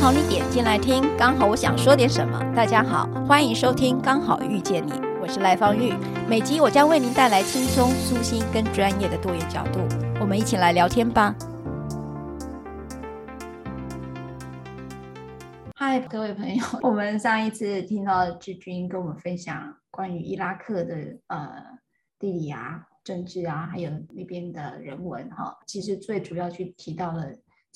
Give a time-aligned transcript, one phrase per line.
[0.00, 2.38] 好，你点进来听，刚好我想说点什么。
[2.54, 5.92] 大家好，欢迎收听《刚好遇见你》，我是赖芳玉。
[6.28, 9.80] 每集我将为您带来轻松、舒心跟专业的多元角度，
[10.20, 11.34] 我们一起来聊天吧。
[15.74, 20.94] 嗨，各位朋友， 我们上一次听到志军跟我们分享关于伊拉克的
[21.26, 21.48] 呃
[22.20, 25.58] 地理啊、政治啊，还有那边的人文哈。
[25.66, 27.24] 其实最主要去提到了。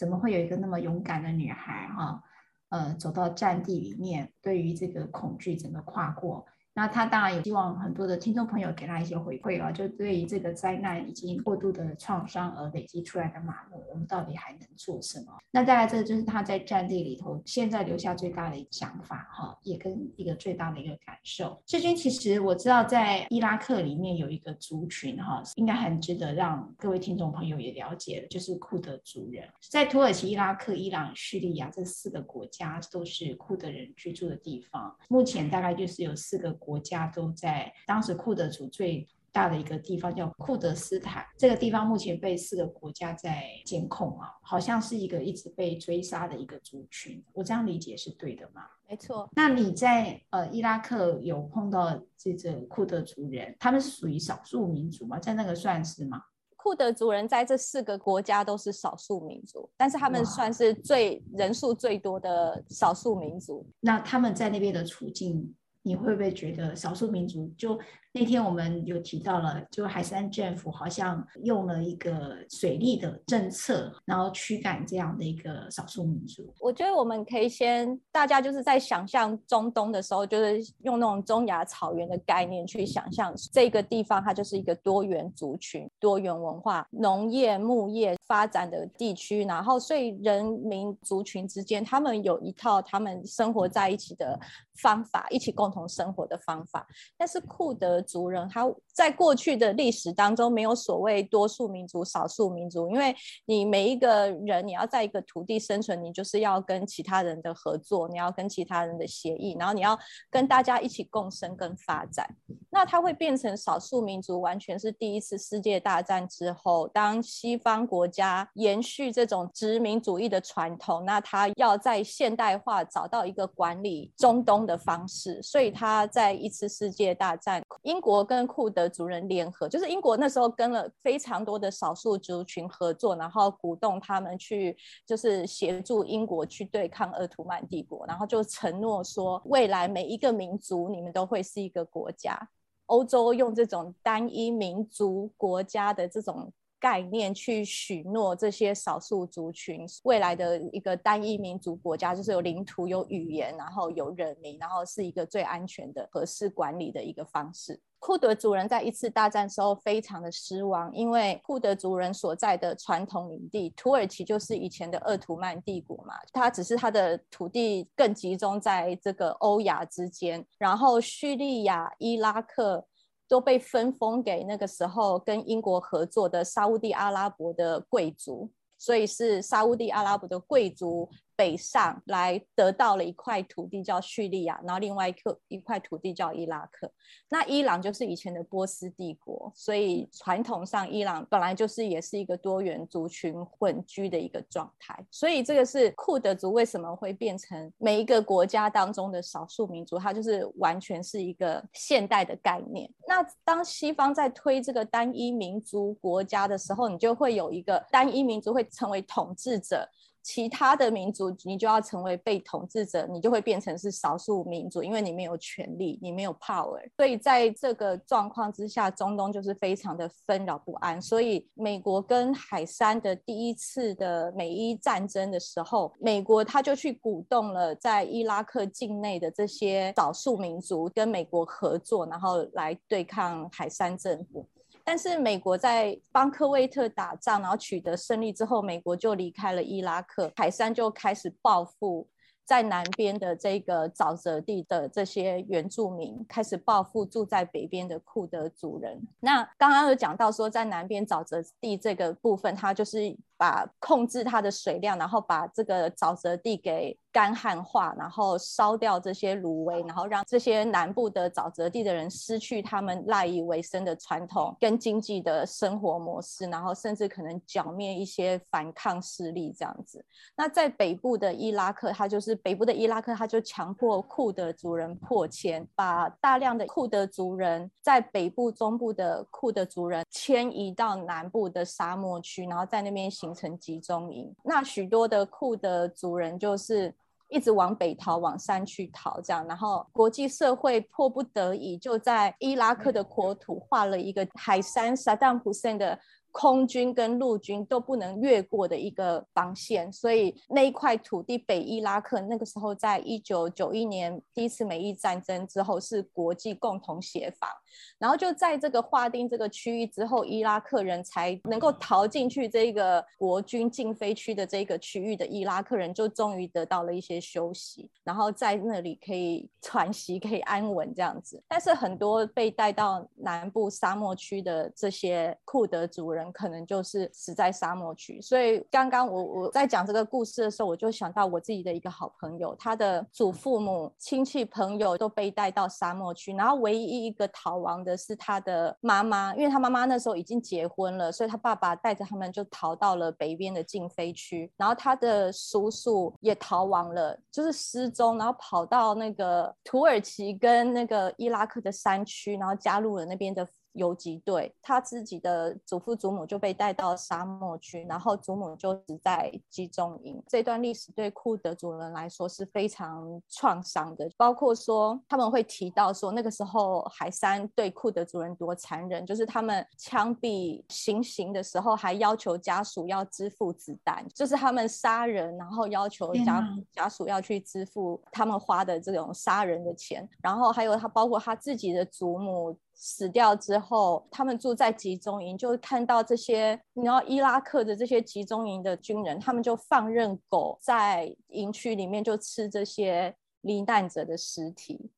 [0.01, 2.23] 怎么会有一个那么勇敢的女孩哈，
[2.71, 6.46] 呃，走到战地里面，对于这个恐惧整个跨过。
[6.80, 15.26] 那他当然也希望很多的听众朋友给他一些回馈啊，就对于这个灾难以及过度的创伤而累积出来的麻木，我们到底还能做什么？
[15.50, 21.62] 那再来，这就是他在战地里头现在留下最大的一个想法哈，也跟一个最大的一个感受。
[21.66, 29.46] 志军，其实我知道在伊拉克里面有一个族群哈，应该很值得让各位听众朋友也了解的，就是库德族人。
[29.71, 36.56] 在土耳其、伊拉克、伊朗、叙利亚这四个国家都是库德人居住的地方，目前大概就是有四个。
[36.69, 47.22] 国家都在当时库德族最大的一个地方叫库德斯坦，这个地方目前被四个国家在监控啊，好像是一个一直被追杀的一个族群。
[47.32, 48.62] 我这样理解是对的吗？
[48.88, 49.28] 没错。
[49.36, 55.16] 那你在呃伊拉克有碰到这个库德族人，他们是属于少数民族吗？
[55.20, 56.20] 在那个算是吗？
[56.56, 63.64] 库德族人在这四个国家都是少数民族，但是他们算是最人数最多的少数民族。
[63.78, 65.55] 那他们在那边的处境？
[65.83, 67.78] 你会不会觉得少数民族就？
[68.12, 76.52] 那天我们有提到了，就海珊政府好像用了一个水利的政策，然后驱赶这样的一个少数民族。
[76.58, 89.45] 我觉得我们可以先，大家就是在想象中东的时候，就是用那种中亚草原的概念去想象这个地方，它就是一个多元族群、多元文化、农业、牧业发展的地区。
[89.45, 94.36] 然后，所以人民族群之间，他们有一套他们生活在一起的
[94.83, 96.84] 方法，一起共同生活的方法。
[97.17, 97.99] 但是库德。
[98.02, 103.14] 族人，他在过去的历史当中没有所谓多数民族、少数民族，因为
[103.46, 109.98] 你每一个人，你要在一个土地生存，你就是要跟其他人的合作，你要跟其他人的协议，然后你要
[110.30, 112.28] 跟大家一起共生跟发展。
[112.70, 127.60] 那它会变成少数民族，完全是第一次世界大战之后，当西方国家延续这种殖民主义的传统，那他要在现代化找到一个管理中东的方式，所以他在一次世界大战，
[127.90, 142.39] 英国跟库德族人联合，就是英国那时候跟了非常多的少数族群合作，然后鼓动他们去，就是协助英国去对抗奥图曼帝国，然后就承诺说，未来每一个民族你们都会是一个国家。
[142.87, 157.79] 欧洲用这种单一民族国家的这种概念去许诺这些少数族群未来的一个单一民族国家，就是有领土、有语言，然后有人民，然后是一个最安全的、合适管理的一个方式。
[157.99, 172.87] 库德族人在一次大战时候非常的失望，因为库德族人所在的传统领地土耳其就是以前的鄂图曼帝国嘛，它只是它的土地更集中在这个欧亚之间，然后叙利亚、伊拉克
[173.31, 181.09] 都被分封给那个时候跟英国合作的沙乌地阿拉伯的贵族，所以是沙乌地阿拉伯的贵族。
[181.41, 186.93] 北上来得到了一块土地叫叙利亚，然后另外一块一块土地叫伊拉克。
[187.31, 194.95] 那伊朗就是以前的波斯帝国，所以传统上伊朗本来就是也是一个多元族群混居的一个状态。
[195.11, 202.93] 所以这个是库德族为什么会变成每一个国家当中的少数民族，它就是完全是一个现代的概念。
[203.09, 209.89] 那当西方在推这个单一民族国家的时候，你就会有一个单一民族会成为统治者。
[210.23, 216.81] 其他的民族，你就要成为被统治者，你就会变成是少数民族，因为你没有权力，你没有 power。
[216.97, 221.01] 所以在这个状况之下，中东就是非常的纷扰不安。
[221.01, 234.47] 所以美国跟海山的第一次的美伊战争的时候，美国他就去鼓动了在伊拉克境内的这些少数民族跟美国合作，然后来对抗海山政府。
[234.84, 242.09] 但是美国在帮科威特打仗，然后取得胜利之后，美国就离开了伊拉克，凯山就开始报复。
[242.42, 249.00] 在南边的这个沼泽地的这些原住民开始报复住在北边的库德族人。
[249.21, 270.04] 那刚刚有讲到说，在南边沼泽地这个部分，它就是把控制它的水量，然后把这个沼泽地给干旱化，然后烧掉这些芦苇，然后让这些南部的沼泽地的人失去他们赖以为生的传统跟经济的生活模式，然后甚至可能剿灭一些反抗势力这样子。
[270.37, 284.34] 那在北部的伊拉克，它就是北部的伊拉克，它就强迫库德族人迫迁，把大量的库德族人在北部、中部的库德族人迁移到南部的沙漠区，然后在那边行形成集中营。
[284.44, 286.94] 那许多的库的族人就是
[287.28, 289.46] 一直往北逃，往山区逃，这样。
[289.46, 295.98] 然后国际社会迫不得已，就在伊拉克的国土画了一个海山萨达姆胡塞的。
[296.32, 307.50] 空军跟陆军都不能越过的一个防线，所以那一块土地，北伊拉克那个时候，在一九九一年第一次美伊战争之后，是国际共同协防。
[307.99, 321.43] 然后就在这个划定这个区域之后，伊拉克人才能够逃进去这个国军禁飞区的这个区域的伊拉克人，就终于得到了一些休息，然后在那里可以 喘息，可以安稳这样子。
[321.49, 328.20] 但是很多被带到南部沙漠区的这些库德族人，可能就是死在沙漠区。
[328.20, 353.46] 所以刚刚我我在讲这个故事的时候，我就想到我自己的一个好朋友，他的祖父母、亲戚朋友都被带到沙漠区，然后唯一一个逃亡的是他的妈妈，因为他妈妈那时候已经结婚了，所以他爸爸带着他们就逃到了北边的禁飞区，然后他的叔叔也逃亡了，就是失踪，然后跑到那个土耳其跟那个伊拉克的山区，然后加入了那边的。
[353.72, 360.22] 游击队，他自己的祖父祖母就被带到沙漠去，然后祖母就死在集中营。
[360.26, 382.58] 这段历史对库德族人来说是非常创伤的，包括说他们会提到说那个时候海山对库德族人多残忍，就是他们枪毙行刑的时候还要求家属要支付子弹，就是他们杀人然后要求家家属要去支付他们花的这种杀人的钱，然后还有他包括他自己的祖母。
[382.82, 394.90] 死掉之后，他们住在集中营，就看到这些，你知道伊拉克的这些集中营的军人，他们就放任狗在营区里面就吃这些罹难者的尸体，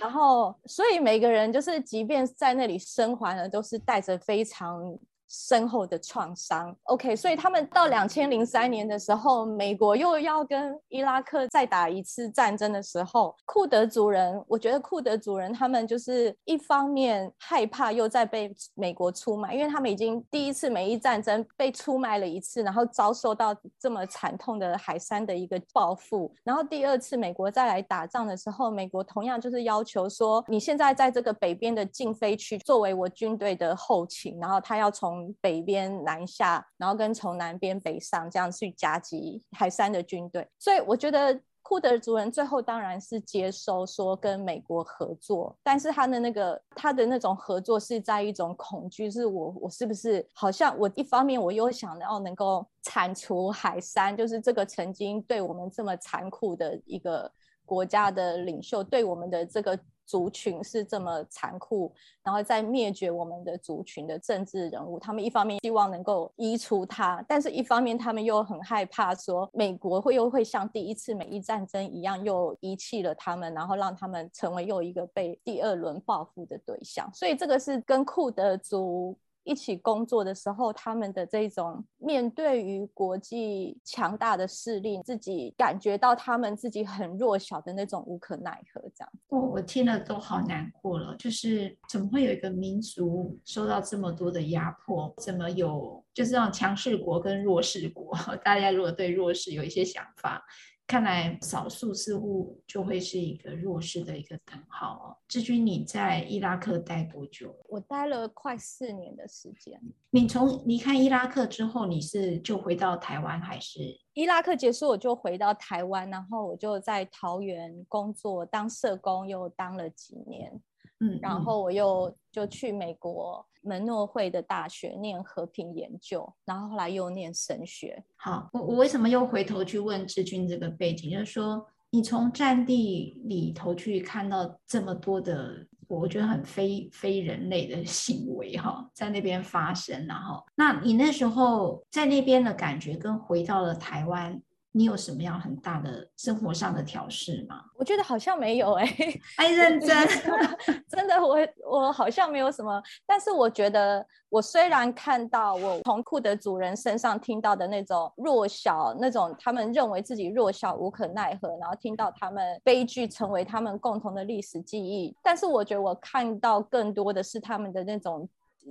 [0.00, 4.98] 然后所以每个人就是，即便在那里生还了，都是带着非常。
[5.28, 40.48] 深厚的创伤，OK，所以他们到两千零三年的时候，美国又要跟伊拉克再打一次战争的时候，库德族人，我觉得库德族人他们就是一方面害怕又再被美国出卖，因为他们已经第一次美伊战争被出卖了一次，然后遭受到这么惨痛的海山的一个报复，然后第二次美国再来打仗的时候，美国同样就是要求说，你现在在这个北边的禁飞区作为我军队的后勤，然后他要从北边南下，然后跟从南边北上，这样去夹击海山的军队。
[40.58, 57.30] 所以我觉得库德族人最后当然是接收说跟美国合作，但是他的那个他的那种合作是在一种恐惧，是我我是不是好像我一方面我又想要能够铲除海山，就是这个曾经对我们这么残酷的一个
[57.64, 59.78] 国家的领袖，对我们的这个。
[60.06, 61.92] 族群是这么残酷，
[62.22, 77.10] 然后在灭绝我们的族群的政治人物，他们一方面希望能够移除他，但是一方面他们又很害怕说美国会又会像第一次美伊战争一样又遗弃了他们，然后让他们成为又一个被第二轮报复的对象。
[77.12, 79.18] 所以这个是跟库德族。
[79.46, 89.12] 一起工作的时候，他们的这种面对于国际强大的势力，自己感觉到他们自己很弱小的那种无可奈何，这样。
[89.28, 95.14] 我我听了都好难过了，就是怎么会有一个民族受到这么多的压迫？
[95.18, 98.12] 怎么有就是这种强势国跟弱势国？
[98.44, 100.44] 大家如果对弱势有一些想法。
[100.86, 105.16] 看来少数似乎就会是一个弱势的一个等号哦。
[105.26, 107.52] 志军，你在伊拉克待多久？
[107.68, 109.80] 我待了快四年的时间。
[110.10, 113.98] 你从离开伊拉克之后，你是就回到台湾，还是？
[114.14, 120.52] 伊拉克结束我就回到台湾，然后我就在桃园工作当社工，又当了几年。
[121.00, 123.44] 嗯，然后我又就去美国。
[123.66, 128.04] 门诺会的大学念和平研究，然后后来又念神学。
[128.16, 131.10] 好，我我为什么又回头去问志军这个背景？
[131.10, 144.40] 就是说，你从战地里头去看到这么多的，我觉得很非非人类的 行为哈，在那边发生，然后，那你那时候在那边的感觉跟回到了台湾，
[144.76, 147.64] 你有什么样很大的生活上的调试吗？
[147.78, 150.06] 我觉得好像没有哎、欸，哎，认真，
[150.86, 152.82] 真的，我我好像没有什么。
[153.06, 165.16] 但是我觉得，我虽然看到我从库的主人身上听到的那种弱小，那种他们认为自己弱小无可奈何，然后听到他们悲剧成为他们共同的历史记忆。
[165.22, 168.28] 但是我觉得我看到更多的是他们的那种。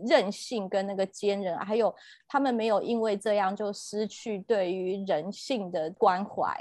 [0.07, 1.93] 韧性跟那个坚韧，还有
[2.27, 6.53] 他们没有因为这样就失去对于人性的关怀。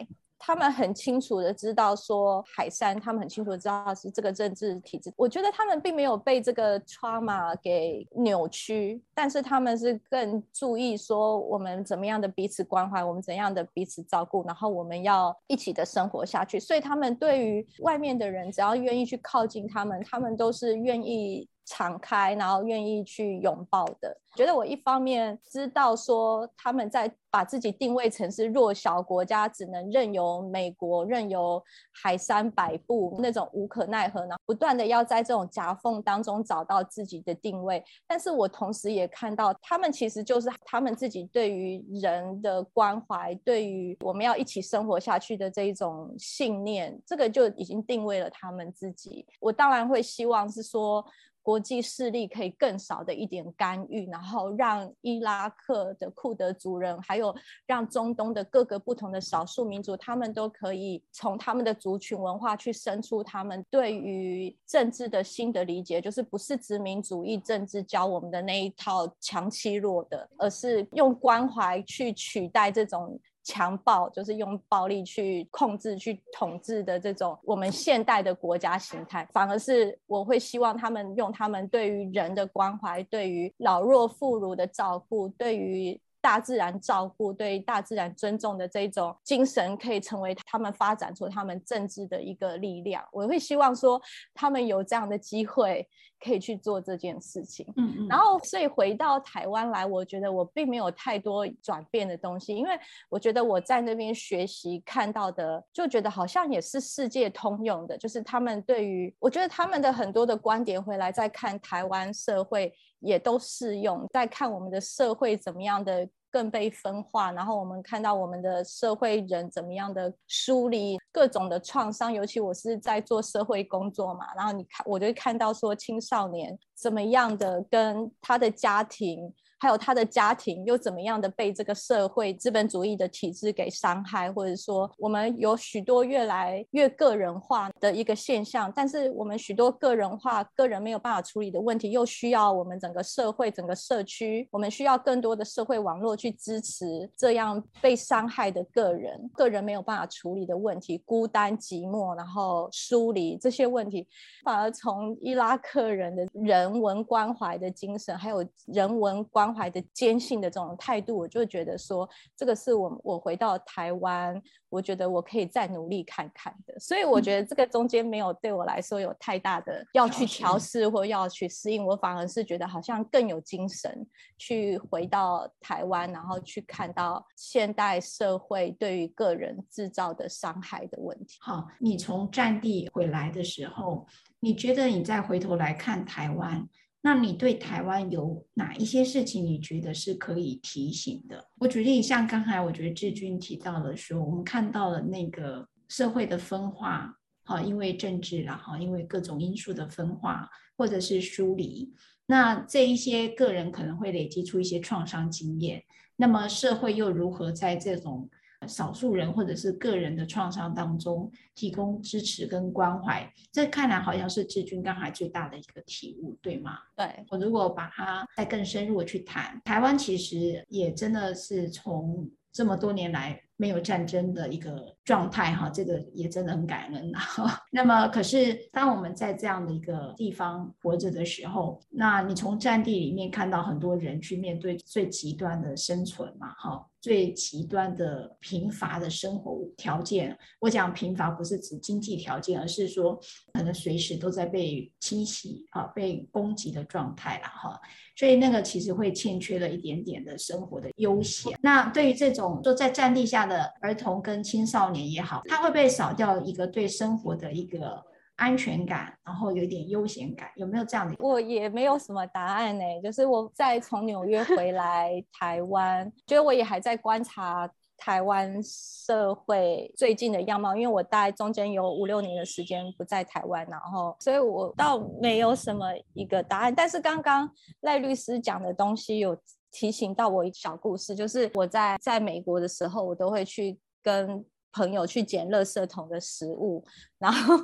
[0.47, 5.11] 他们很清楚的知道说海山，他们很清楚的知道是这个政治体制。
[5.17, 16.61] 我觉得他们并没有被这个 trauma 给扭曲，但是他们是更注意说我们怎么样的彼此关怀，我们怎样的彼此照顾，然后我们要一起的生活下去。
[16.61, 21.49] 所以他们对于外面的人，只要愿意去靠近他们，他们都是愿意。
[21.65, 31.63] 敞开，然后愿意去拥抱的，觉得我一方面知道说他们在把自己定位成是弱小国家，只能任由美国、任由
[32.03, 37.83] 海山摆布那种无可奈何，然后不断的要在这种夹缝当中找到自己的定位。
[38.07, 49.27] 但是我同时也看到，他们其实就是他们自己对于人的关怀，对于我们要一起生活下去的这一种信念，这个就已经定位了他们自己。
[49.41, 51.05] 我当然会希望是说。
[51.45, 57.33] 国际势力可以更少的一点干预，然后让伊拉克的库德族人，还有
[57.67, 73.21] 让中东的各个不同的少数民族，他们都可以从他们的族群文化去生出他们对于政治的新的理解，就是不是殖民主义政治教我们的那一套强欺弱的，而是用关怀去取代这种。
[73.45, 93.07] 强暴就是用暴力去控制、去统治的这种我们现代的国家形态，反而是我会希望他们用他们对于人的关怀、对于老弱妇孺的照顾、对于大自然照顾、对大自然尊重的这种精神，可以成为他们发展出他们政治的一个力量。
[93.13, 94.01] 我会希望说，
[94.33, 95.87] 他们有这样的机会
[96.19, 97.71] 可以去做这件事情。
[97.77, 98.09] 嗯嗯。
[98.09, 102.71] 然后，所以回到台湾来，我觉得我并没有太多转变的东西，因为
[103.11, 112.73] 我觉得我在那边学习看到的，就觉得好像也是世界通用的，就是他们对于，我觉得他们的很多的观点回来再看台湾社会。
[113.05, 122.13] 也都适用，在看我们的社会怎么样的更被分化，然后我们看到我们的社会人怎么样的梳理，各种的创伤。
[122.13, 129.33] 尤其我是在做社会工作嘛，然后你看，我就看到说青少年怎么样的跟他的家庭。
[129.65, 154.07] 还有他的家庭又怎么样的被这个社会资本主义的体制给伤害，或者说我们有许多越来越个人化的一个现象，但是我们许多个人化、个人没有办法处理的问题，又需要我们整个社会、整个社区，我们需要更多的社会网络去支持这样被伤害的个人，个人没有办法处理的问题，孤单寂寞，然后疏离这些问题，
[154.45, 159.54] 反而从伊拉克人的人文关怀的精神，还有人文关。
[159.55, 166.79] 怀的坚信的这种态度，我就觉得说，这个是我我回到台湾，我觉得我可以再努力看看的。
[166.81, 174.07] 所以我觉得这个中间没有对我来说有太大的要去调试或要去适应，我反而是觉得好像更有精神
[174.39, 181.39] 去回到台湾，然后去看到现代社会对于个人制造的伤害的问题。
[181.41, 184.07] 好，你从战地回来的时候，
[184.41, 186.69] 你觉得你再回头来看台湾？
[187.07, 191.47] 那你对台湾有哪一些事情你觉得是可以提醒的？
[191.59, 201.93] 我举例，像刚才我觉得志军提到了说，我们看到了那个社会的分化，好，因为政治，然后因为各种因素的分化或者是疏离，
[202.25, 205.85] 那这一些个人可能会累积出一些创伤经验，
[206.17, 208.31] 那么社会又如何在这种
[208.67, 216.79] 少数人或者是个人的创伤当中提供支持跟关怀，这看来好像是志军刚才最大的一个体悟，对吗？
[216.97, 227.61] 对，我如果把它再更深入的去谈，台湾其实也真的是从这么多年来没有战争的一个状态哈，这个也真的很感恩哈。
[227.71, 236.87] 那么，可是当我们在这样的一个地方活着的时候，那你从战地里面看到很多人去面对最极端的生存嘛，哈。
[237.05, 243.21] 最极端的贫乏的生活条件，我讲贫乏不是指经济条件，而是说
[243.53, 247.79] 可能随时都在被侵袭啊、被攻击的状态了哈。
[248.17, 251.55] 所以那个其实会欠缺了一点点的生活的悠闲。
[251.61, 258.03] 那对于这种说在战地下的儿童跟青少年也好，他会不会少掉一个对生活的一个？
[258.37, 261.15] 安全感，然后有一点悠闲感，有没有这样的？
[261.19, 262.85] 我也没有什么答案呢。
[263.03, 276.75] 就是我在从纽约回来 台湾，觉得我也还在观察台湾社会最近的样貌，因为我大概中间有五六年的时间不在台湾，然后所以我倒没有什么一个答案。
[276.75, 277.49] 但是刚刚
[277.83, 279.37] 赖律师讲的东西有
[279.71, 286.85] 提醒到我一小故事，就是我在在美国的时候，我都会去跟朋友去捡垃圾桶的食物，
[287.19, 287.57] 然后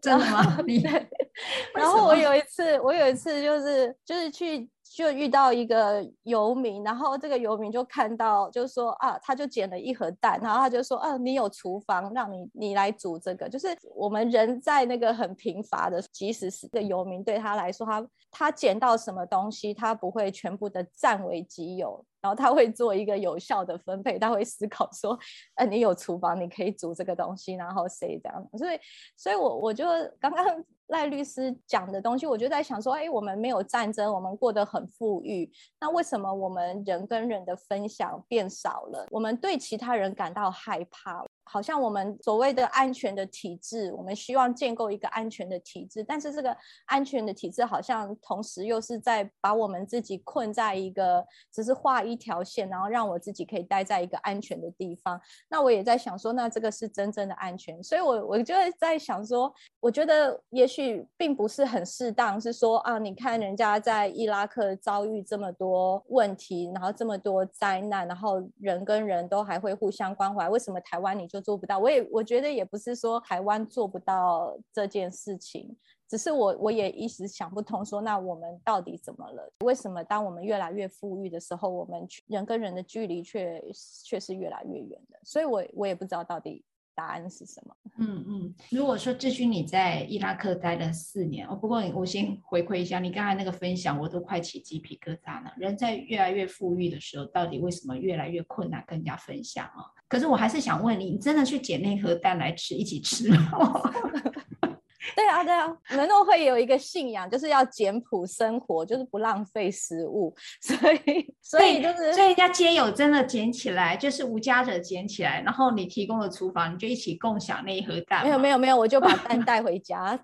[0.00, 0.56] 真的吗？
[0.62, 1.08] 对。
[1.74, 4.68] 然后我有一次，我有一次就是就是去。
[4.92, 13.48] 就遇到一个游民，然后这个游民就看到，就说啊，他就捡了一盒蛋，然后他就说，啊，你有厨房，让你你来煮这个。
[13.48, 25.16] 就是我们人在那个很贫乏的，即使是个游民，对他来说，他他捡到什么东西，他不会全部的占为己有，然后他会做一个有效的分配，他会思考说，
[25.54, 28.44] 呃，你有厨房，你可以煮这个东西，然后谁这样。
[28.58, 28.78] 所以，
[29.16, 29.86] 所以我我就
[30.18, 30.44] 刚刚。
[30.90, 39.06] 赖律师讲的东西，我就在想说，哎，我们没有战争，我们过得很富裕，那为什么我们人跟人的分享变少了？
[39.10, 41.24] 我们对其他人感到害怕。
[41.52, 46.56] 好像我们所谓的安全的体制，我们希望建构一个安全的体制，但是这个
[46.86, 55.20] 安全的体制好像同时又是在把我们自己困在一个，只是画一条线，然后让我自己可以待在一个安全的地方。
[55.48, 57.82] 那我也在想说，那这个是真正的安全？
[57.82, 60.79] 所以我我就在想说，我觉得也许
[61.16, 75.76] 并不是很适当，是说啊，你看人家在伊拉克遭遇这么多问题，然后这么多灾难，然后人跟人都还会互相关怀，为什么台湾你就做不到，我也我觉得也不是说台湾做不到这件事情，
[76.08, 79.52] 只是我我也一时想不通，说那我们到底怎么了？
[79.64, 83.62] 为什么当我们越来越富裕的时候，我们人跟人的距离却
[84.04, 85.18] 却是越来越远的？
[85.24, 86.64] 所以我我也不知道到底。
[86.94, 87.74] 答案是什么？
[87.98, 95.52] 嗯嗯，如果说志勋你在伊拉克待了四年哦，不过我先回馈一下你刚才那个分享，我都快起鸡皮疙瘩了。
[95.56, 99.84] 人在越来越富裕的时候，到底为什么越来越困难跟人家分享啊？
[100.08, 103.80] 可是我还是想问你，你真的去捡那盒蛋来吃，一起吃吗？
[105.16, 105.66] 对啊，对啊，
[105.96, 118.22] 门诺会有一个信仰，就是要简朴生活，就是不浪费食物， 所以所以就是所以人家街友真的捡起来，就是无家者捡起来，然后你提供的厨房，你就一起共享那一盒蛋。
[118.24, 120.18] 没有没有没有，我就把蛋 带回家。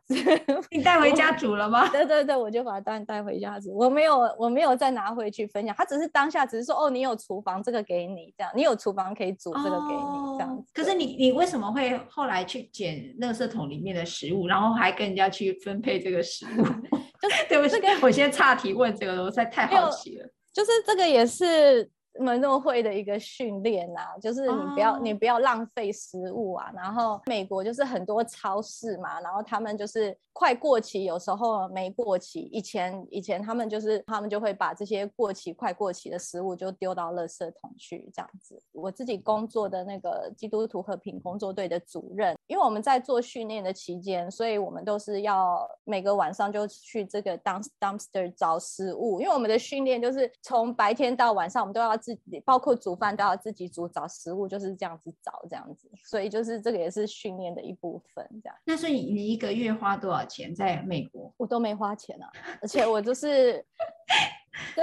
[0.71, 1.88] 你带回家煮了吗？
[1.88, 3.75] 对对对，我就把蛋带回家煮。
[3.76, 10.64] 我没有我没有再拿回去分享，他只是当下只是说哦，你有厨房，这个给你这样，你有厨房可以煮这个给你、哦、这样。
[10.75, 16.63] 可是你你为什么会后来去捡垃圾桶里面的食物，然后还还跟人家去分配这个食物，
[17.21, 20.29] 就是对不起，我现在岔题问这个，我实在太好奇了。
[20.52, 21.91] 就是这个也是。
[22.19, 25.02] 门诺会的一个训练呐，就是你不要、oh.
[25.02, 26.71] 你不要浪费食物啊。
[26.75, 32.41] 然后美国就是很多超市嘛，然后他们就是快过期，有时候没过期。
[32.52, 38.57] 以前以前他们就是他们就会把这些过期快过期的食物就丢到垃圾桶去这样子。
[38.73, 51.97] 我自己工作的那个基督徒和平工作队的主任，因为我们在做训练的期间，所以我们都是要每个晚上就去这个 dump dumpster 找食物，因为我们的训练就是从白天到晚上，我们都要。
[52.06, 58.56] 自己包括煮饭都要自己煮，找食物就是这样子找这样子，所以就是这个也是训练的一部分，这样。
[58.64, 61.34] 那所以你一个月花多少钱在美国？
[61.36, 62.30] 我都没花钱啊，
[62.62, 63.64] 而且我就是。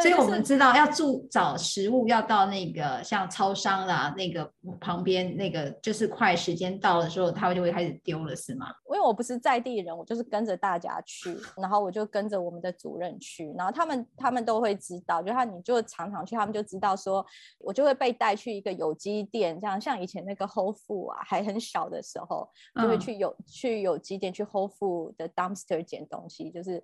[0.01, 8.67] 所以我们知道要住找食物要到那个像超商啦，那个旁边那个就是快时间到的时候，他们就会开始丢了，是吗？
[8.93, 17.25] 因为我不是在地人，我就是跟着大家去，然后我就跟着我们的主任去，然后他们他们都会知道，就他你就常常去，他们就知道说，
[17.57, 22.47] 我就会被带去一个有机店，这样像以前那个 Whole Foods 啊，还很小的时候，
[22.79, 26.83] 就会去有、嗯、去有机店去 Whole Foods 的 dumpster 捡东西，就是。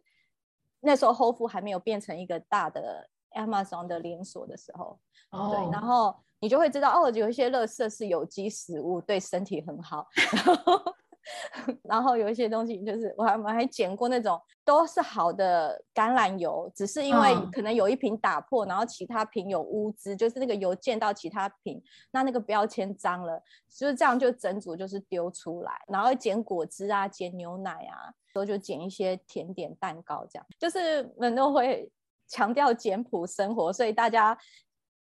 [0.81, 4.99] 那时候 Whole Foods 还没有变成一个大的 Amazon 的连锁的时候
[5.31, 5.51] ，oh.
[5.51, 10.07] 对，然后你就会知道哦，有一些乐色是有机食物，对身体很好。
[10.45, 10.81] 然 后
[11.83, 25.71] 然后有一些东西就是我还我还捡过那种都是好的橄榄油，只是因为可能有一瓶打破，然后其他瓶有污渍，就是那个油溅到其他瓶，那那个标签脏了，就是这样就整组就是丢出来。
[25.87, 31.91] 然后捡果汁啊，捡牛奶啊，然后就捡一些甜点蛋糕，这样就是们都会
[32.27, 34.37] 强调简朴生活，所以大家。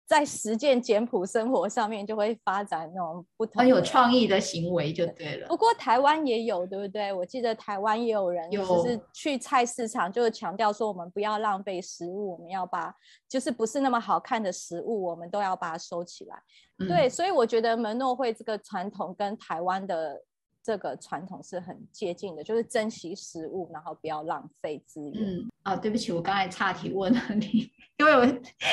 [0.06, 5.46] 在实践简朴生活上面，就会发展那种不同很有创意的行为，就对了。
[5.48, 7.12] 不过台湾也有，对不对？
[7.12, 12.94] 我记得台湾也有人，就是去菜市场，就是强调说，我们不要浪费食物，我们要把
[13.28, 16.36] 就是不是那么好看的食物，我们都要把它收起来。
[16.78, 20.22] 嗯、对，所以我觉得门诺会这个传统跟台湾的。
[20.64, 25.22] 这个传统是很接近的，就是珍惜食物，然后不要浪费资源。
[25.22, 28.26] 嗯，啊，对不起，我刚才岔题问了你， 因为我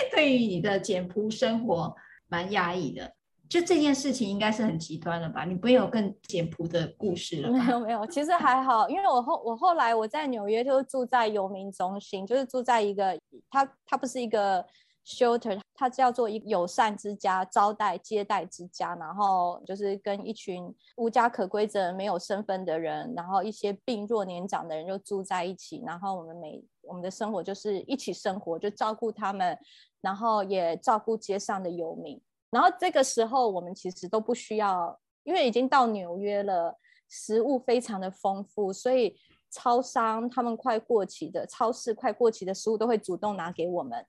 [0.09, 1.93] 对于你的简朴生活
[2.29, 3.13] 蛮讶异的。
[3.49, 5.43] 就这件事情应该是很极端了吧？
[5.43, 7.51] 你没有更简朴的故事了？
[7.51, 14.65] 没有没有，其实还好，因为我后我后来我在纽约就住在游民中心，就是住在一个，它它不是一个
[15.15, 29.57] shelter，它叫做一友善之家、招待接待之家，然后就是跟一群无家可归者、没有身份的人，然后一些病弱年长的人就住在一起，然后我们每我们的生活就是一起生活，就照顾他们，
[30.01, 32.21] 然后也照顾街上的游民。
[32.49, 36.77] 然后这个时候，我们其实都不需要，因为已经到纽约了，
[37.09, 39.17] 食物非常的丰富，所以
[39.49, 44.05] 超商他们快过期的，超市快过期的食物都会主动拿给我们，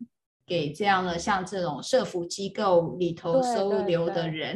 [0.52, 4.54] 给这样的像这种社服机构里头收留的人。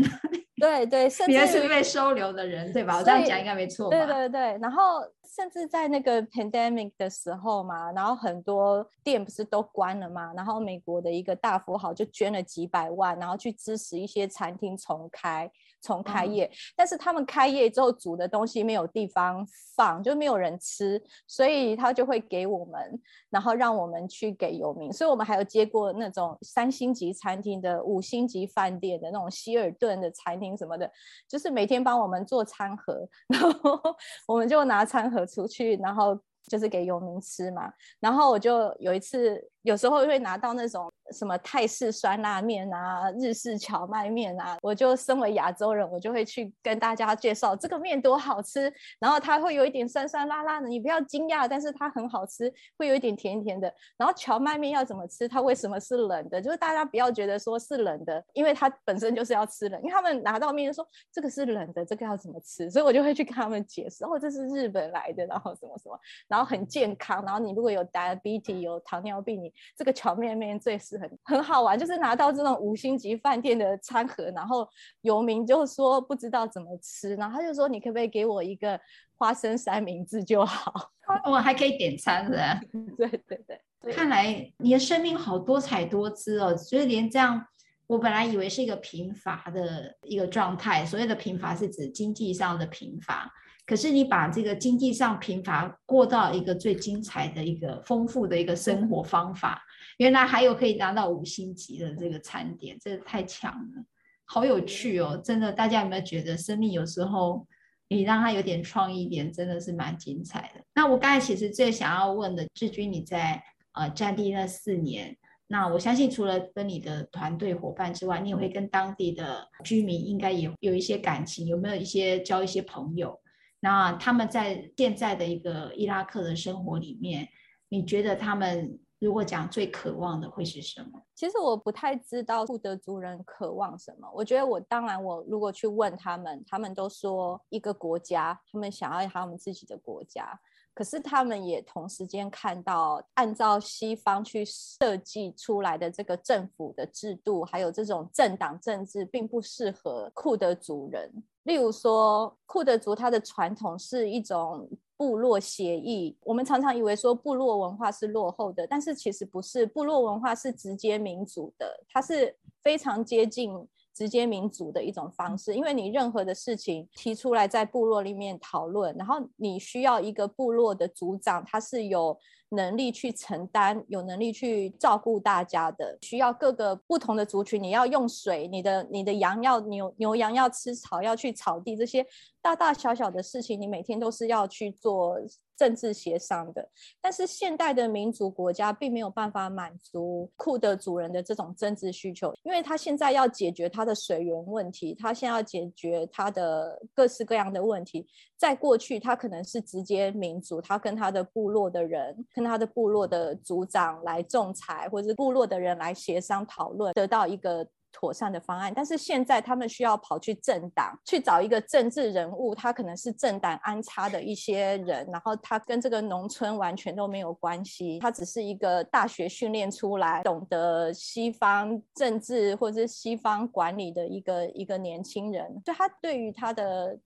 [0.59, 2.98] 对对对对对， 甚至是被收留的人，对吧？
[2.98, 3.96] 我这样讲应该没错吧？
[3.96, 5.00] 对对对，然后
[5.37, 15.51] 甚至在那个 pandemic 的时候嘛，然后很多店不是都关了嘛，然后美国的一个大富豪就捐了几百万，然后去支持一些餐厅重开。
[15.83, 19.46] 重开业，但是他们开业之后煮的东西没有地方
[19.77, 24.92] 放，就没有人吃，所以他就会给我们，然后让我们去给游民。
[24.92, 30.90] 所以我们还有接过那种三星级餐厅的、五星级饭店的那种希尔顿的餐厅什么的，
[31.29, 33.79] 就是每天帮我们做餐盒，然后
[34.27, 37.73] 我们就拿餐盒出去，然后就是给游民吃嘛。
[38.01, 40.90] 然后我就有一次，有时候会拿到那种。
[41.12, 48.62] 什么泰式酸辣面啊，日式荞麦面啊，我就身为亚洲人，我就会去跟大家介绍这个面多好吃。
[48.98, 53.72] 然后它会有一点酸酸辣辣的，你不要惊讶，但是它很好吃，会有一点甜甜的。
[53.96, 55.29] 然后荞麦面要怎么吃？
[55.29, 56.42] 它为什么是冷的？
[56.42, 59.81] 就是大家不要觉得说是冷的，因为它本身就是要吃冷。
[59.83, 62.68] 因为他们拿到面说这个是冷的，这个要怎么吃？
[62.68, 67.24] 所以我就会去跟他们解释，哦，这是日本来的，然后什么什么，然后很健康。
[67.24, 70.99] 然后你如果有 diabetes 有糖尿病，你这个荞面面最适。
[70.99, 74.69] 很很好玩，就是拿到这种五星级饭店的餐盒，然后
[75.03, 78.81] 游民就说不知道怎么吃，然后他就说，你可不可以给我一个
[79.16, 80.73] 花生三明治就好？
[81.25, 82.59] 我还可以点餐的。
[82.97, 87.47] 对对对，对，看来你的生命好多彩多姿哦，所以连这样，
[87.87, 93.31] 我本来以为是一个贫乏的一个状态，所谓的贫乏是指经济上的贫乏。
[93.66, 99.61] 可是你把这个经济上贫乏过到一个最精彩的一个丰富的一个生活方法，
[99.98, 103.85] 原来还有可以拿到五星级的这个餐点，这太强了，
[104.24, 105.20] 好有趣哦！
[105.24, 107.44] 真的，大家有没有觉得生命有时候
[107.88, 110.62] 你让它有点创意点，真的是蛮精彩的？
[110.72, 115.16] 那我刚才其实最想要问的，志军你在呃战地那四年，
[115.48, 123.18] 那我相信除了跟你的团队伙伴之外，你也会跟当地的居民应该也有一些感情，有没有一些交一些朋友？
[123.61, 127.27] 那他们在现在的一个伊拉克的生活里面，
[127.69, 131.03] 你觉得他们如果讲最渴望的会是什么？
[131.14, 134.09] 其实我不太知道库德族人渴望什么。
[134.14, 140.38] 我觉得我当然，我如果去问他们，他们都说一个国家，他们想要他们自己的国家。
[140.75, 151.11] 可是他们也同时间看到，按照西方去设计出来的这个政府的制度，还有这种政党政治，并不适合库德族人。
[151.46, 156.16] 例如说，库德族它的传统是一种部落协议。
[156.22, 163.66] 我们常常以为说部落文化是落后的，但是其实不是，部落文化是直接民主的，它是非常接近。
[163.96, 172.14] 直接民主的一种方式，因为你任何的事情提出来在部落里面讨论，然后你需要一个部落的族长，他是有
[172.50, 175.98] 能力去承担、有能力去照顾大家的。
[176.02, 182.06] 需要各个不同的族群，你要用水，你的你的羊要牛牛羊要吃草，要去草地，这些
[182.40, 185.18] 大大小小的事情，你每天都是要去做。
[185.57, 186.69] 政治协商的，
[187.01, 198.07] 但是现代的民族国家并没有办法满足库德族人的这种政治需求，因为他现在要解决他的水源问题，他现在要解决他的各式各样的问题。
[198.37, 207.66] 在过去，他可能是直接民主，他跟他的部落的人，跟他的部落的族长来仲裁，或者是部落的人来协商讨论，得到一个。
[207.98, 226.98] 妥善的方案，但是现在他们需要跑去政党去找一个政治人物，他可能是政党安插的一些人，然后他跟这个农村完全都没有关系，他只是一个大学训练出来，懂得西方政治或者是西方管理的一个一个年轻人，所以他对于他的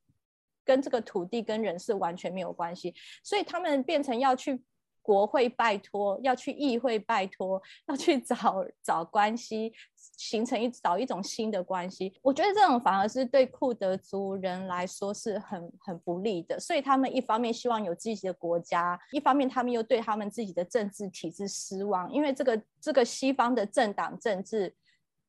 [0.64, 4.60] 跟这个土地跟人是完全没有关系，所以他们变成要去。
[5.02, 9.72] 国会拜托，要去议会拜托，要去找找关系，
[10.16, 12.12] 形成一找一种新的关系。
[12.22, 16.58] 我觉得这种反而是对库德族人来说是很很不利的。
[16.60, 24.74] 所以他们一方面希望有自己的国家，一方面他们又对他们自己的政治体制失望，因为这个这个西方的政党政治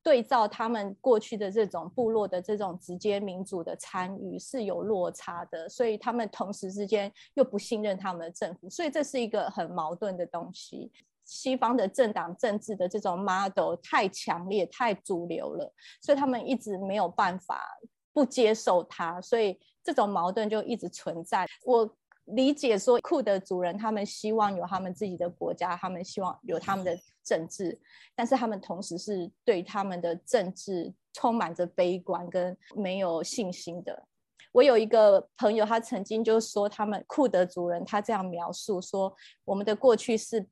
[0.02, 10.90] 对照他们过去的这种部落的这种直接民主的参与是有落差的，所以他们同时之间又不信任他们的政府，所以这是一个很矛盾的东西。
[11.24, 17.64] 西方的政党政治的这种 model 太强烈、太主流了，所以他们一直没有办法
[18.12, 21.46] 不接受它，所以这种矛盾就一直存在。
[21.64, 21.88] 我
[22.24, 27.80] 理解说，库的主人他们希望有他们自己的国家，他们希望有他们的政治，
[28.14, 34.06] 但是他们同时是对他们的政治充满着悲观跟没有信心的。
[34.52, 40.46] 我有一个朋友，他曾经就说，他们库德族人，他这样描述说，我们的过去是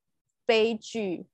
[0.47, 1.27] 悲剧，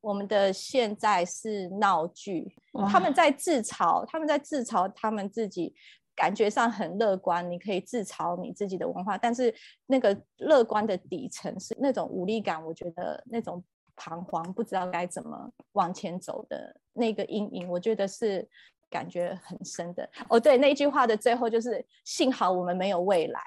[0.00, 2.56] 我们的现在是闹剧。
[2.88, 5.74] 他们在自嘲，他们在自嘲他们自己。
[6.16, 9.52] 感觉上很乐观，你可以自嘲你自己的文化，但是
[9.86, 13.60] 那个乐观的底层是那种无力感，我觉得那种
[13.96, 18.48] 彷徨，不知道该怎么往前走的那个阴影，我觉得是
[18.90, 20.08] 感觉很深的。
[20.28, 23.40] 哦，对，那一句话的最后就是幸好我们没有未来。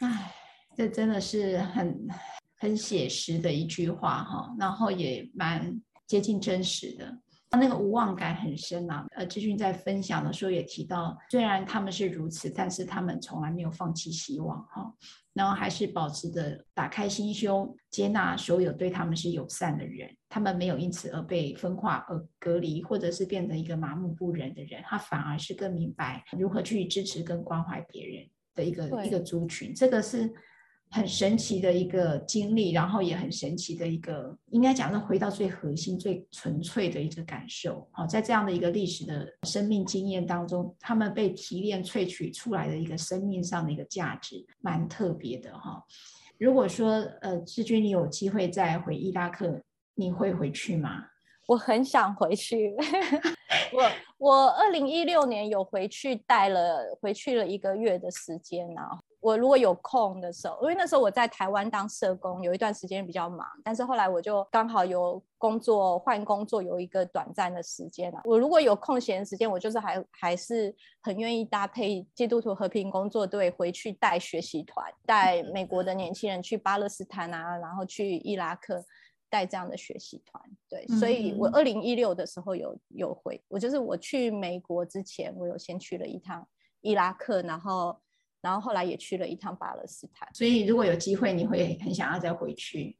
[0.00, 0.32] 唉，
[0.76, 2.08] 这真的是很
[2.58, 7.18] 很写实的一句话哈，然后也蛮接近真实的。
[7.50, 9.06] 他那个无望感很深啊。
[9.12, 14.92] 呃，志军在分享的时候也提到，虽然他们是如此，但是他们从来没有放弃希望哈，
[15.34, 20.08] 然后还是保持着打开心胸，接纳所有对他们是友善的人。
[20.30, 24.82] 他们没有因此而被分化、而隔离，或者是变成一个麻木不仁的人。
[24.84, 29.74] 他反而是更明白如何去支持跟关怀别人的一个一个族群。
[29.74, 30.32] 这个是。
[30.94, 37.84] 很神奇的一个经历，然后也很神奇的一个，应该讲是回到最核心、最纯粹的一个感受。
[37.90, 45.82] 好，在这样的一个历史的生命经验当中，他们被提炼萃取出来的一个生命上的一个价值，蛮特别的哈。
[46.38, 49.60] 如果说呃，志军你有机会再回伊拉克，
[49.96, 51.06] 你会回去吗？
[51.48, 52.72] 我很想回去。
[53.74, 59.00] 我我二零一六年有回去带了回去了一个月的时间啊。
[59.24, 68.20] 我如果有空的时候，因为那时候我在台湾当社工，有一段时间比较忙，但是后来我就刚好有工作换工作，有一个短暂的时间了。
[68.24, 78.84] 我如果有空闲的时间，我就是还还是很愿意搭配基督徒和平工作队回去带学习团，带美国的年轻人去巴勒斯坦啊，然后去伊拉克
[79.30, 80.44] 带这样的学习团。
[80.68, 86.46] 对，所以我二零一六的时候有有回，我就是我去美国之前，我有先去了一趟
[86.82, 87.98] 伊拉克，然后。
[88.44, 92.94] 然后后来也去了一趟巴勒斯坦，所以如果有机会，你会很想要再回去？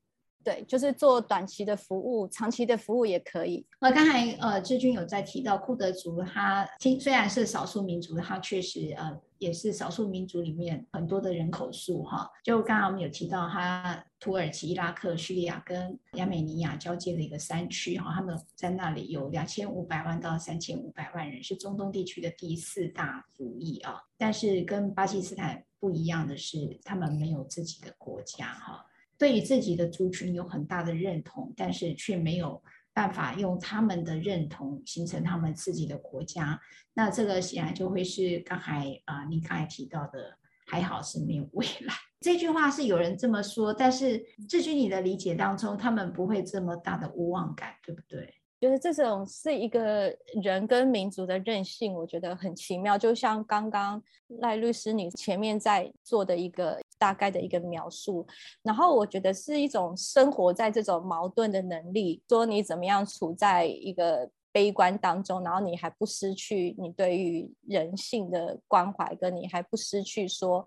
[0.44, 3.66] 对，就是做短期的服务，长期的服务也可以。
[3.80, 12.30] 呃，刚才呃志军有在提到库德族，他听虽然是少数民族，他确实呃也是少数民族里面很多的人口数哈。
[12.42, 24.00] 就刚刚我们有提到，他土耳其、伊拉克、叙利亚跟亚美尼亚交界的一个山区哈，他们在那里有两千五百万到三千五百万人，是中东地区的第四大族裔啊。
[24.18, 28.85] 但是跟巴基斯坦不一样的是，他们没有自己的国家哈。
[29.18, 36.61] 对于自己的族群有很大的认同，但是却没有办法用他们的认同形成他们自己的国家。
[36.94, 41.94] 那这个显然就会是刚才啊、你刚才提到的，还好是没有未来。
[42.20, 48.33] 这句话是有人这么说，但是至于你的理解当中，他们不会这么大的无望感，对不对？
[48.61, 52.96] 就是这种是一个人跟民族的韧性，我觉得很奇妙。
[52.96, 54.03] 就像刚刚
[54.40, 58.27] 赖律师你前面在做的一个大概的一个描述，
[58.62, 62.23] 然后我觉得是一种生活在这种矛盾的能力。
[62.31, 70.67] 说你怎么样处在一个悲观当中，然后你还不失去你对于人性的关怀，跟你还不失去说。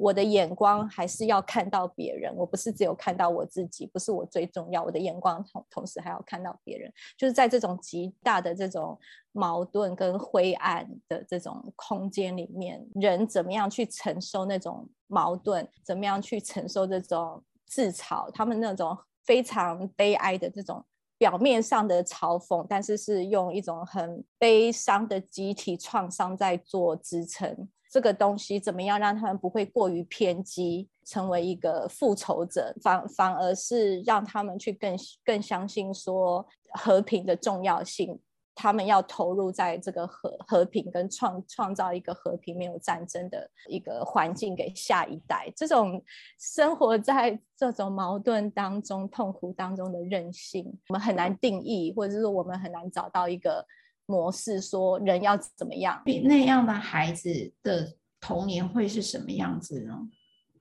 [0.00, 4.80] 我的眼光还是要看到别人，我不是只有看到我自己，不是我最重要。
[4.80, 8.96] 我的眼光同同时还要看到别人，就是在这种极大的这种
[9.32, 20.84] 矛盾跟灰暗的这种空间里面，人怎么样去承受那种矛盾，怎么样去承受这种自嘲，他们那种非常悲哀的这种
[21.18, 27.68] 表面上的嘲讽，但是是用一种很悲伤的集体创伤在做支撑。
[27.90, 34.94] 这个东西怎么样让他们不会过于偏激，成为一个复仇者，反反而是让他们去更
[35.24, 38.20] 更相信说和平的重要性，
[38.60, 45.48] 他们要投入在这个和和平跟创创造一个和平没有战争的一个环境给下一代。
[45.54, 46.02] 这种
[46.40, 53.64] 生活在这种矛盾当中、痛苦当中的韧性，我们很难定义，或者是说我们很难找到一个。
[54.10, 56.02] 模式说人要怎么样？
[56.24, 59.94] 那样的孩子的童年会是什么样子呢？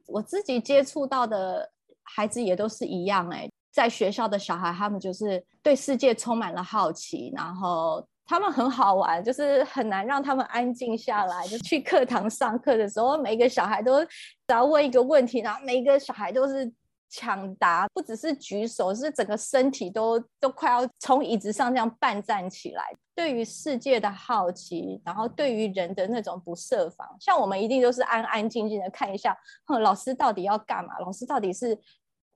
[0.06, 1.72] 我自己接触到的
[2.04, 11.48] 孩子也都是一样哎，在学校的小孩，他们就是对世界充满了好奇，然后他们很好玩，就是很难让他们安静下来。
[11.48, 14.10] 就去课堂上课的时候，每个小孩都只
[14.48, 16.74] 要问一个问题，然后每一个小孩都是
[17.08, 22.84] 抢答，不只是举手，是整个身体都都快要从椅子上这样半站起来。
[23.14, 29.36] 对于世界的好奇，然后对于人的那种不设防，像我们一定都是安安静静的看一下，
[29.66, 31.00] 哼，老师到底要干嘛？
[31.00, 31.76] 老师到底是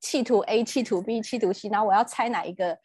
[0.01, 2.77] 企图 A、企图 B、企图 C，然后我要猜哪一个？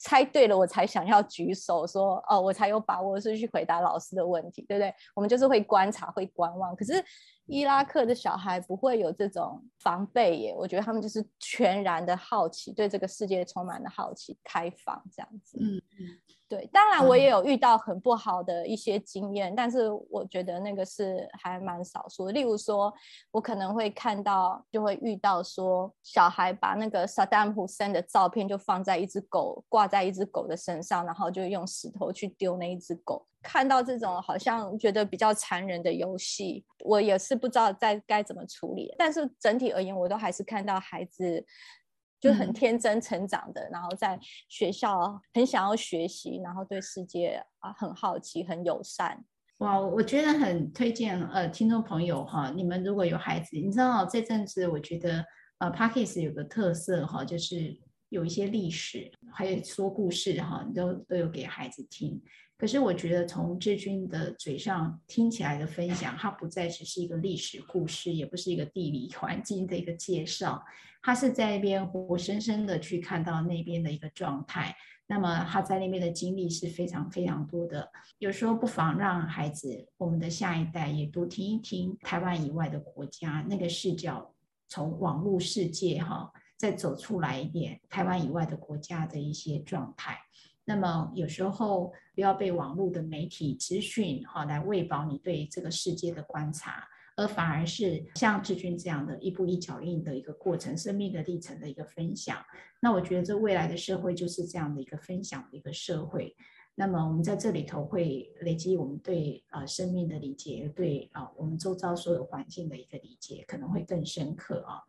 [0.00, 4.94] 猜对了，我才想要举手说哦，我才有把握是去回答老师的问题，对不对？
[5.12, 6.72] 我们就是会观察，会观望。
[6.76, 7.04] 可是
[7.48, 15.58] 伊拉克的小孩不会有这种防备耶，我觉得他们就是全然的好奇，对这个世界充满了好奇、开放这样子。
[15.60, 16.18] 嗯嗯。
[16.50, 22.32] 对，当然我也有遇到很不好的一些经验，嗯、但是我觉得那个是还蛮少数的。
[22.32, 22.90] 例如说，
[23.30, 33.27] 我可能会看到，就会遇到说，小孩把那个萨达姆·胡塞恩的照片就放在一只狗，挂在一只狗的身上，然后就用石头去丢那一只狗。
[33.42, 38.94] 看到这种好像觉得比较残忍的游戏，我也是不知道在该怎么处理。
[38.98, 41.44] 但是整体而言，我都还是看到孩子。
[42.20, 49.24] 就很天真成长的，嗯、然后在学校很想要学习，然后对世界啊很好奇，很友善。
[49.58, 55.24] 哇，我觉得很推荐呃听众朋友哈，你们如果有孩子，你知道这阵子我觉得
[55.58, 57.72] 呃 Podcast 有个特色哈，就是
[58.08, 62.20] 有一些历史，还有说故事哈，你都都有给孩子听。
[62.58, 70.60] 可是我觉得从志军的嘴上听起来的分享，它不再只是一个历史故事，也不是一个地理环境的一个介绍，
[71.00, 74.74] 他是在那边活生生的去看到那边的一个状态。
[75.06, 77.88] 那么他在那边的经历是非常非常多的。
[78.18, 84.34] 有时候不妨让孩子，我们的下一代也多听一听台湾以外的国家那个视角，
[84.68, 90.18] 从网络世界哈再走出来一点台湾以外的国家的一些状态。
[90.68, 102.44] 那么有时候不要被网络的媒体资讯哈来喂饱你对这个世界的观察，而反而是像志军这样的一步一脚印的一个过程，生命的历程的一个分享。
[102.80, 106.36] 那我觉得这未来的社会就是这样的一个分享的一个社会。
[106.74, 114.82] 那么我们在这里头会累积我们对啊生命的理解，对啊我们周遭所有环境的一个理解，可能会更深刻啊。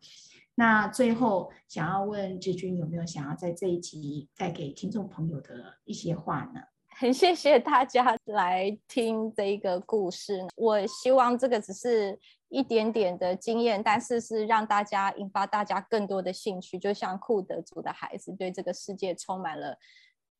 [0.60, 6.60] 那最后想要问志军有没有想要在这一集带给听众朋友的一些话呢？
[6.98, 10.46] 很 谢谢大家来听这一个故事。
[10.56, 12.20] 我希望这个只是
[12.50, 16.78] 一点点的经验，但是是让大家引发大家更多的兴趣。
[16.78, 19.74] 就像库德族的孩子对这个世界充满了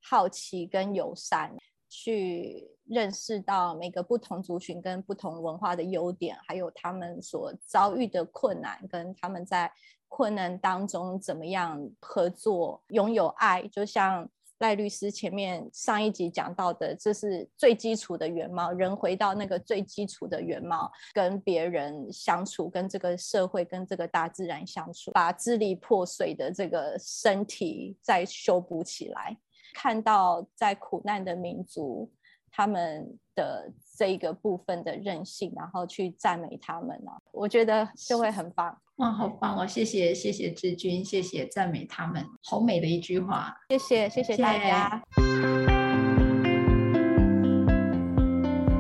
[0.03, 1.57] 好奇跟友善，
[1.89, 9.73] 去认识到每个不同族群跟不同文化的优点，还有他们所遭遇的困难跟他们在。
[10.13, 13.63] 困难当中怎么样合作，拥有爱？
[13.69, 18.73] 就像赖律师前面上一集讲到的，这是最基础的原貌。
[18.73, 29.39] 人回到那个最基础的原貌，跟别人相处，跟这个社会，跟这个大自然相处，把支离破碎的这个身体再修补起来。
[29.75, 32.11] 看到在苦难的民族，
[32.53, 38.77] 他们的这一个部分的韧性，然后去赞美他们呢，我觉得就会很棒。
[38.97, 39.67] 哇，好棒哦！
[39.67, 43.57] 谢谢，谢谢志军，谢谢赞美他们，好美的一句话。
[43.71, 45.03] 谢谢，谢谢大家。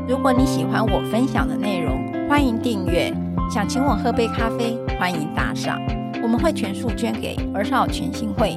[0.07, 3.11] 如果你喜欢我分享的内容，欢迎订阅。
[3.51, 5.81] 想请我喝杯咖啡，欢迎打赏，
[6.23, 8.57] 我们会全数捐给儿少权心会。